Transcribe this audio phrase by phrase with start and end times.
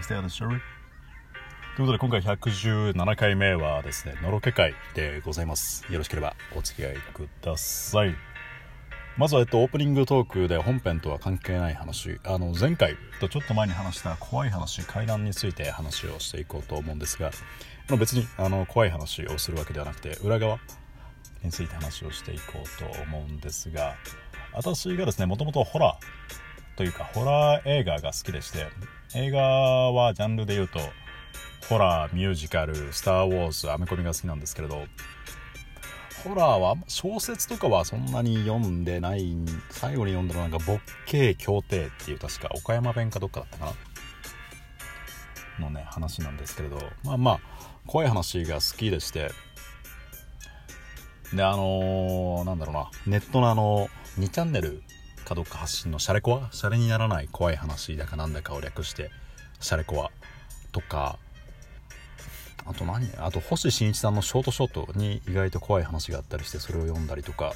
[0.00, 0.56] Started, shall we?
[1.76, 5.84] ということで今回117回目はですね、のろけ会でございます。
[5.92, 8.14] よろしければお付き合いください。
[9.18, 17.30] まずは、えっと、オープニングトークで本編とは関係ない話、あの、前回とちょっと前に話した怖い話、階段について話をしていこうと思うんですが、
[17.90, 20.60] まあ別に、あの、怖い話をするわけではなくて、裏側
[21.42, 23.96] について話をしていこうと思うんですが、
[24.54, 26.44] 私がですね、もともとホラー
[26.76, 28.66] というか、ホラー映画が好きでして、
[29.14, 30.80] 映画はジャンルで言うと、
[31.68, 34.84] ホラー、ミュージカル、スター・ウォーズ、アメコミが好きなんですけれど、
[36.24, 39.36] ホラーは小説とかはそんなに読んでない
[39.68, 43.74] 最後に読んだのはなんか「ボッケー協定」っていう確か岡山弁かどっかだったか
[45.60, 47.40] なのね話なんですけれどまあまあ
[47.86, 49.30] 怖い話が好きでして
[51.34, 54.82] であのーなんだろうなネットのあの2チャンネル
[55.24, 59.10] かどっか発信のシャレコアシャレにならない怖い話だかなんだかを略して
[59.60, 60.10] シャレコア
[60.72, 61.18] とか。
[62.66, 63.10] あと何？
[63.18, 67.52] あと星新一さんのショートショートに意外と怖い話があったりしてそれを読んだりとか。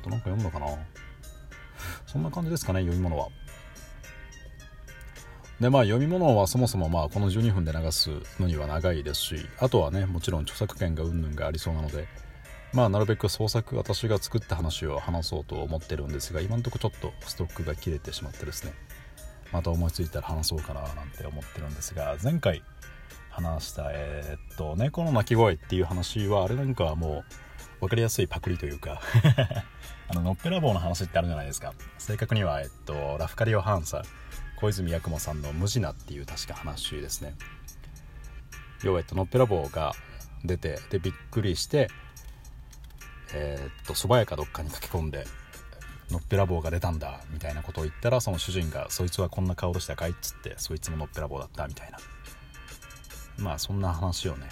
[0.00, 0.66] あとなんか読むのかな？
[2.06, 3.28] そんな感じですかね読み物は。
[5.60, 8.10] でまあ読み物はそもそもまあこの12分で流す
[8.40, 12.08] のには長いですしあとはねもちろん著作権がうんぬんがありそうなので
[12.72, 18.72] まあなるべく創作私が作った話を話そうと思ってるんですが今んところちょっとストックが切れてしまってですね。
[19.52, 22.62] また思いついたら話そうかななんて思ってるんですが前回
[23.30, 27.24] 話したえーっと猫の鳴き声っていう話はあれなんかはも
[27.80, 29.00] う分かりやすいパクリというか
[30.08, 31.72] あののっぺらぼうの話ってあるじゃないですか。
[31.98, 34.02] 正確にはえっとラフカリオ・ハンサ
[34.56, 37.34] 小泉八雲さんの「無地な」っていう確か話ですね。
[38.82, 39.94] 要はえっとのっぺらぼうが
[40.44, 41.88] 出てでびっくりして
[43.34, 45.26] えーっと蕎麦屋かどっかに駆け込んで
[46.10, 51.98] のっぺらぼうが出たんだみたいなことを言ったらその主人が「そいつはこんな顔でしたかい?」っつってそいつものっぺらぼうだったみたいな
[53.38, 54.48] まあそんな話をね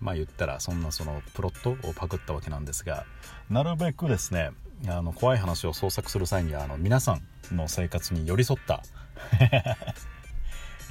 [0.00, 3.06] まあ言ったらそんなそのプロットをパクったわけなんですが
[3.48, 4.50] なるべくですね
[4.88, 7.22] あの怖い話を創作する際にはあの皆さん
[7.56, 8.82] の生活に寄り添った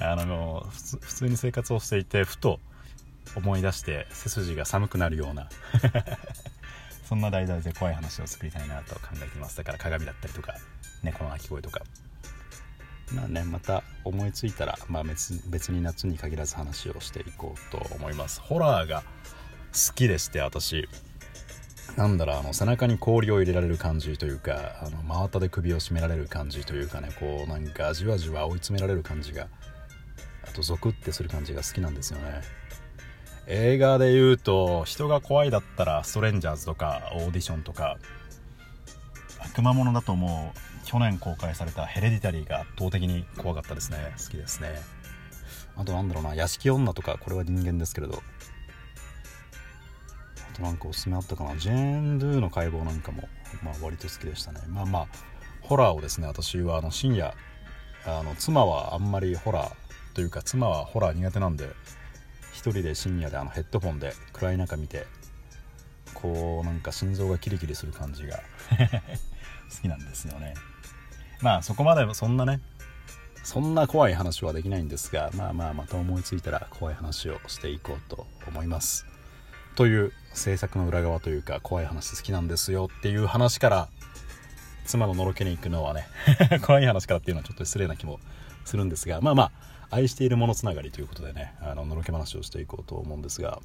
[0.00, 2.60] あの普通に生活をしていてふと
[3.36, 5.48] 思い出して背筋が寒くなるような
[7.14, 9.56] そんな題材で怖い話を作りたいなと考えてます。
[9.56, 10.56] だから鏡だったりとか
[11.04, 11.80] 猫の鳴き声とか。
[13.12, 18.40] まあねまた思いついたら、まあ、別別に夏に限らず話をしていこうと思います。
[18.40, 19.04] ホラーが
[19.72, 20.88] 好きでして私。
[21.96, 29.46] なんだろうあの背中に氷を入れられる感じというかあの真綿で首を絞められる感じというかねこうなんかじわじわ追い詰められる感じが
[30.42, 32.40] あとゾクってする感じが好きなんですよね。
[33.46, 37.98] 映画で言うと人が怖いだったらストレンジャーズとかオーディションとか
[39.38, 44.14] 悪魔物だともう去年公開されたヘレディタリーが圧倒的に怖かったですね。
[44.18, 44.68] 好きですね。
[45.76, 48.22] あとなんだろうな屋敷女とかこれは人間ですけれど。
[50.52, 51.56] あとなんかおすすめあったかな。
[51.56, 53.28] ジェーン・ドゥの解剖なんかも、
[53.62, 54.60] まあ、割と好きでしたね。
[54.68, 55.08] まあまあ
[55.62, 57.34] ホラーをですね私はあの深夜
[58.06, 59.72] あの妻はあんまりホラー
[60.14, 61.68] というか妻はホラー苦手なんで
[62.54, 65.06] 一人で深夜であのヘッドホンで暗い中見て
[66.14, 68.38] こうなんか心臓がキリキリする感じが
[69.68, 70.54] 好きなんですよね。
[71.42, 72.60] まあそこまでそんなね
[73.42, 79.04] そんな怖い話はできないんですがまあまあまた思いついたら怖い話をしていこうと思います。
[79.74, 83.88] という制作の裏側というか怖い話好きなんですよっていう話から
[84.94, 86.06] 妻ののろけに行くのはね
[86.64, 88.20] 怖い話からっていうのはちょっと失礼な気も
[88.64, 89.42] するんですがまあま
[89.90, 93.60] あ愛しているものつながりということでねあののろけ話をしていこうと思うんですが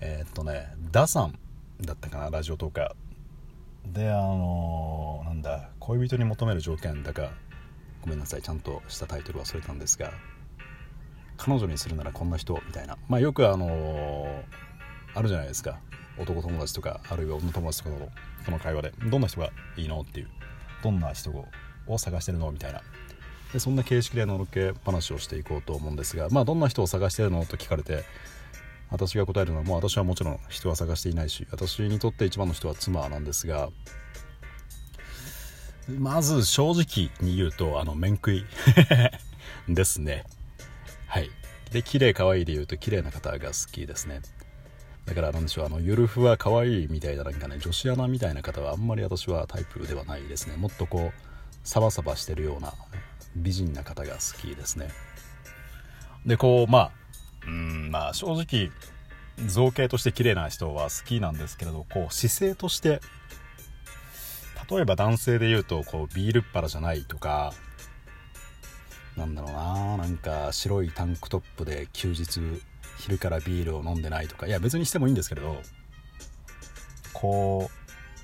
[0.00, 1.38] えーっとねダさん
[1.80, 2.94] だったかなラジオとか
[3.84, 7.30] であのーなんだ恋人に求める条件だか
[8.02, 10.12] ごめんなさいちゃんとしたタイトル忘れたんですが
[11.36, 12.96] 彼女にするならこんな人みたいな。
[13.08, 14.42] まあよくあのー
[15.14, 15.80] あるじゃないですか。
[16.18, 18.08] 男友達とかあるいは女友達とかの
[18.44, 20.28] この会話でどんな人がいいのっていう
[20.82, 21.30] どんな人
[21.86, 22.82] を探してるのみたいな。
[23.52, 28.04] でそんな形式でのろけ話をしていこうと思うんですがまあどんな人を探してるのと聞かれて
[28.90, 33.68] 私が答えるのはもう私はもちろん人は探していないし私にとって一番の人は妻なんですが
[35.88, 38.44] まず正直に言うとあの面食い。
[39.68, 40.24] ですね。
[41.06, 41.30] はい。
[41.70, 44.20] で綺麗可愛いで言うと綺麗な方が好きですね。
[45.06, 50.56] だからなんでしょうあのゆるふわ可愛いみたいななんかね女子アナみたいな方はあんまり私はタイプではないですね。
[50.56, 51.20] もっとこう
[51.64, 52.72] サバサバしてるような
[53.36, 54.88] 美人な方が好きですね。
[56.24, 56.90] でこうまあ
[57.46, 58.70] うんまあ正直
[59.46, 63.00] 造形として綺麗な人は好きなんですけれどこう姿勢として
[64.70, 67.52] 例えば男性で言うとこうビールっ腹じゃないとか
[69.16, 72.40] なんだろうななんか白いタンクトップで休日
[73.02, 74.46] 昼からビールを飲んでないとか。
[74.46, 75.60] いや別にしてもいいんですけれど。
[77.12, 77.68] こ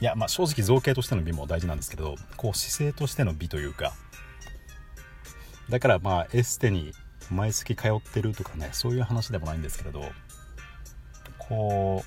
[0.00, 2.14] ういやまあ正直造形としての美も大事なんですけど。
[2.36, 3.92] こう姿勢としての美というか。
[5.68, 6.92] だからまあエステに
[7.30, 8.70] 毎月通ってるとかね。
[8.72, 10.12] そういう話でもないんですけれど。
[11.38, 12.04] こ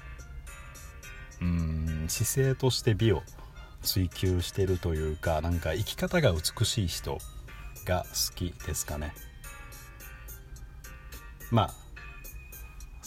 [1.42, 3.24] ううん姿勢として美を
[3.82, 7.18] 追求してるというかなんか生き方が美しい人
[7.86, 9.14] が好きですかね。
[11.50, 11.81] まあ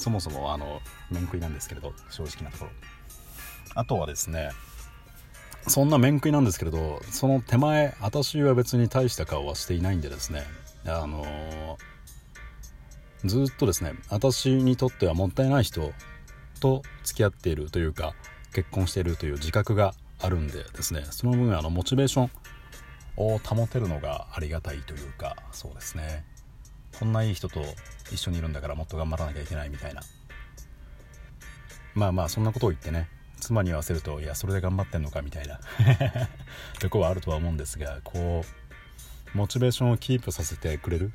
[0.04, 2.70] そもそもあの面食いなんですけれど正直なところ。
[3.74, 4.50] あとはですね
[5.66, 10.42] そんな面食いなんですけれどその手前私は別に大した顔はしていないんでですね
[10.84, 15.90] あのー、ずっとですね私にとってはもったいない人
[16.60, 18.14] と付き合っているというか
[18.52, 22.30] 結婚しているという自覚があるんでですねその分あのモチベーション
[23.16, 26.26] を保てるのがありがたいというかそうですね。
[26.98, 27.62] こんないい人と
[28.12, 30.02] 一緒にいるんだからもっと頑張らなきゃいけないみたいな。
[31.94, 33.08] まあまあそんなことを言ってね。
[33.40, 35.60] 妻に言わせるといやそれで頑張ってんのかみたいな。
[36.80, 38.44] とこはあるとは思うんですがこ
[39.34, 41.12] うモチベーションをキープさせてくれる？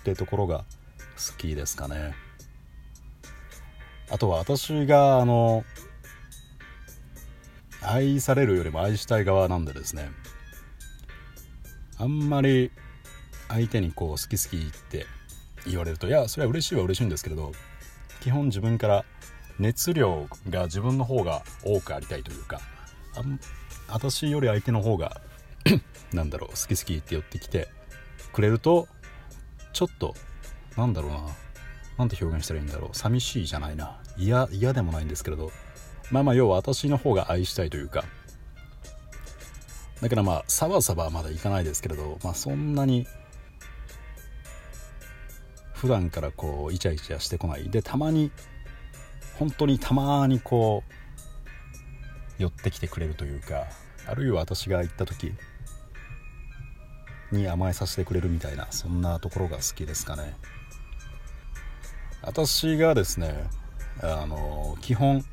[0.00, 0.64] ってところが
[1.16, 2.14] 好きですかね。
[4.10, 5.64] あとは私があの
[7.82, 10.10] 愛されるよりも愛したい側なんでですね。
[11.98, 12.72] あんまり
[13.48, 15.06] 相手にこう好き好きって
[15.66, 17.52] 言われるといやそれは嬉しいは嬉しいんですけれど
[18.20, 19.04] 基本自分から
[19.58, 22.60] 熱量が自分の方が多くありたいというか
[23.14, 23.22] あ
[23.92, 25.20] 私より相手の方が
[26.12, 27.68] なんだろう好き好きって寄ってきて
[28.32, 28.88] くれると
[29.72, 30.14] ちょっと
[30.76, 31.20] なんだろうな
[31.98, 35.50] なんて表現したらいいんだろう寂しいじゃないな嫌でもないんですけれど
[36.10, 38.04] まあまあ要は私の方が愛したいというか
[40.00, 43.06] だからまあサバサバはまだいかないですけれど、まあ、そんなに
[45.80, 47.70] 普段からこうイチャイチャしてこない。
[47.70, 48.30] でたまに
[49.38, 50.84] 本当にたまにこ
[52.38, 53.64] う寄ってきてくれるというか
[54.06, 55.32] あるいは私が行った時
[57.32, 60.36] に甘えさせてくれるみたいなそんなところが好きですかね。
[62.20, 63.48] 私がですね
[64.02, 65.24] あの基本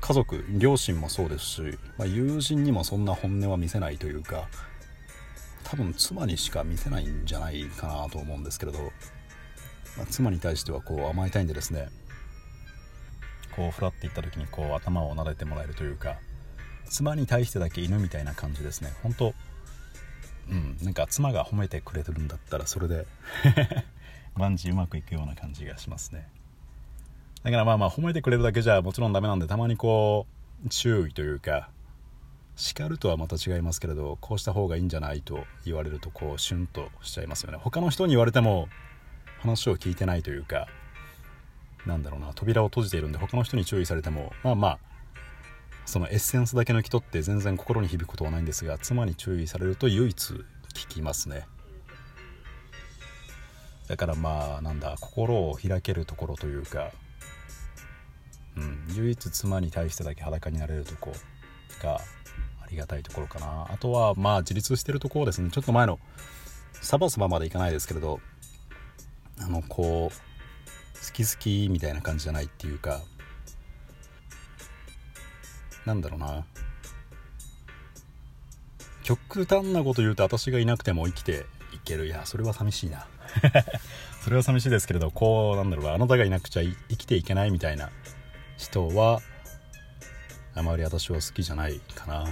[0.00, 1.62] 家族両親もそうですし、
[1.98, 4.48] まあ、友人にもそんな本音は見せないというか
[5.64, 8.92] 多分妻にしか見せないんじゃないかなと思うんですけれど、
[9.96, 11.88] まあ、妻に対してはこう甘えたいんでですね
[13.54, 16.16] こうふらっていった時にこう頭を撫でてもらえるというか
[16.86, 18.92] 妻に対してだけ犬みたいな感じですね。
[19.02, 19.34] 本当
[20.50, 23.06] うんなんか妻が褒めてくれてるんだったらそれで
[24.36, 26.28] 万事うまくいくような感じがしますね。
[27.42, 30.26] だからまあまあ褒めてくれるだけじゃもちろんダメなんでたまにこ
[30.64, 31.70] う注意というか
[32.56, 37.58] 叱るとはまた違いますけれどこうした方がいいんじゃないと言われるとこうシュンとしちゃいますよね。
[37.60, 38.68] 他の人に言われても
[39.42, 40.68] 話を聞いてないというか
[41.86, 44.78] なんだろうな扉を閉じているんで他の人に注意されてもまあまあ
[45.84, 50.32] そのエッセンスだけの人って全然心に響くことはないんですが妻に注意されると唯一
[50.74, 51.46] 聞きますね。
[53.88, 56.92] だからまあなんだ心を開けるところというか
[58.56, 61.12] うん、唯一妻に対してだけ裸になれるとこ
[61.82, 63.66] がありがたいところかな。
[63.70, 65.50] あとはまあ自立してるところですね。
[65.50, 65.98] ちょっと前の
[66.80, 68.20] サバサバまでいかないですけれど
[69.40, 73.00] あのこう好き好きみたいな感じじゃないっていうか
[75.84, 76.44] なんだろうな。
[79.02, 82.06] 極端なこと言うと私がいなくても生きていける。
[82.06, 83.06] いやそれは寂しいな。
[84.22, 87.90] それは寂しいですけれどこうなんだろうあなたがいなくちゃ生きていけないみたいな
[88.56, 89.20] 人は
[90.54, 92.26] あまり私は好きじゃないかな。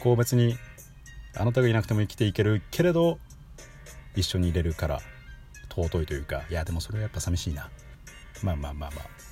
[0.00, 0.58] こう別に
[1.36, 3.18] あなたがいなくても生きていけるけれど
[4.16, 5.00] 一緒にいれるから。
[5.76, 7.68] 尊いというかいやでもそれはやっぱ寂しいな。
[8.42, 9.26] まあまあまあまあ。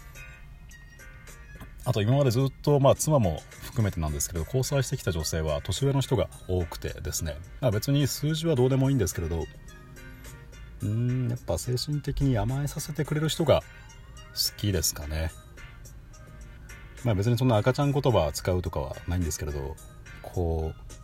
[1.86, 9.44] あと今までずっと、まあ、妻も含めてなんですけど交際してきた女性は年上の人が多くてですね、まあ、別に数字はどうでもいいんですけれど
[10.82, 13.62] うんやっぱ精神的に甘えさせてくれる人が
[14.32, 15.30] 好きですかね。
[17.04, 19.76] まあ別にそんな赤ちゃん言葉使うとかはないんですけれど
[20.22, 20.94] こう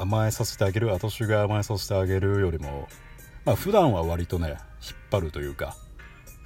[0.00, 2.88] 甘えさせてあげる私が甘えさせてあげるよりも
[3.44, 4.58] まあ普段は割とね引っ
[5.10, 5.76] 張るというか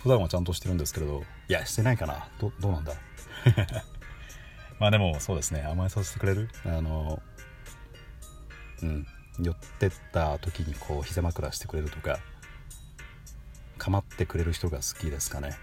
[0.02, 2.28] 普段はちゃんとしてるんですけれどいやしてないかな。
[2.38, 2.92] どどうなんだ？
[4.80, 5.62] まあでもそうですね。
[5.62, 6.48] 甘えさせてくれる？
[6.64, 7.22] あの
[8.82, 9.06] うん。
[9.40, 12.20] 寄ってった時にこう膝枕してくれるとか
[13.78, 15.56] 構ってくれる人が好きですかね。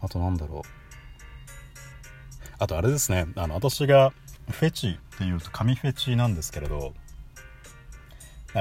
[0.00, 0.68] あとなんだろう。
[2.58, 3.26] あとあれですね。
[3.36, 4.12] あの私が
[4.50, 6.92] フェチっていうと髪フェチなんですけれど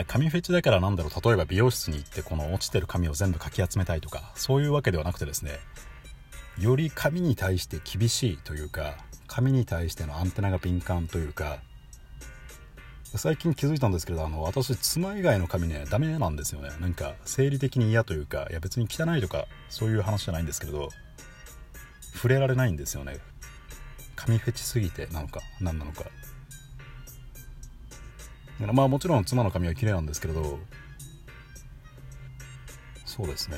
[0.05, 5.59] 髪フェチだからなんだろう例えば美容室に行ってこの落ちてる髪を全部かき集めたいとかそういうわけではなくてですね
[6.59, 11.59] より髪に対して厳しいというか髪に対してのアンテナが敏感というか
[13.15, 16.69] 最近気づいたんですけどあの私妻以外の髪ねダメなんですよね。
[16.81, 20.89] なんか生理的に嫌というかいや別に汚いとかそういう話じゃないんですけれど
[22.15, 23.19] 触れられないんですよね。
[24.15, 26.05] 髪フェチすぎてなのか何なのか。
[28.59, 30.59] まあもちろん妻の髪は綺麗なんですけれど。
[33.05, 33.57] そうですね。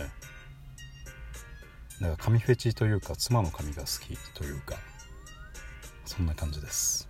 [2.00, 4.76] なんか髪フェチというか妻の髪が好きというか
[6.06, 7.10] そんな感じです。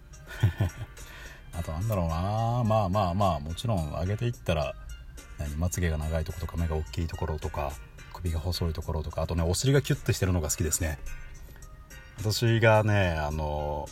[1.53, 2.63] あとなんだろうな。
[2.63, 4.75] まあまあまあもちろん上げていったら
[5.37, 7.71] 何まつげが長いとことか目が大きいところとか
[8.13, 10.99] 首が細いところとかあとねお尻がキュッてしてるのが好きですね。
[12.17, 13.87] 私がねあの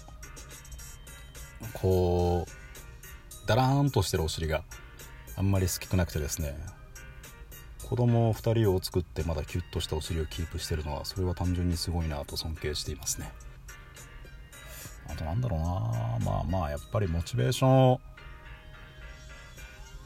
[1.74, 2.52] こう
[3.48, 4.64] だらーんとしてるお尻が
[5.38, 6.56] あんまり好きくなくてですね
[7.88, 13.32] 子供2人を作ってまだキュッとしたお尻をキープしてるのはそれは単純にすごいなと尊敬していますね。
[15.10, 15.66] あとなんだろうな
[16.26, 18.00] まあまあやっぱりモチベーション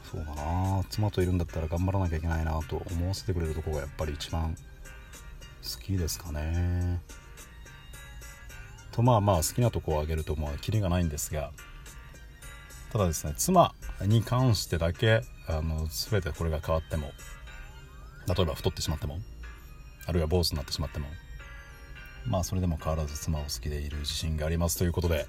[0.08, 7.00] そうだな妻といるんだったら頑張らなきゃいけないなと思わせてくれるとこがやっぱり一番好きですかね。
[8.92, 11.50] とまあまあ好きなとこを挙げるとまあキリがないんですが
[12.92, 17.10] ただですね妻に関してだけあの全てこれが変わっても
[18.28, 19.18] 例えば太ってしまっても
[20.06, 21.06] あるいは坊主になってしまっても
[22.26, 25.26] まあそれでも変わらず妻を好きでいる自信がありますということで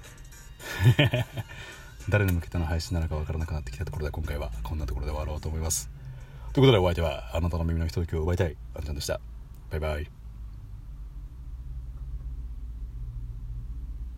[2.10, 5.88] 誰に向けての配信なのか分からなくなってきたところで今回はこんなところで終わろうと思います。
[6.52, 9.20] ということでお相手はあなたの耳のひとときを奪いたいあんちゃんでした。
[9.70, 10.23] バイバイ。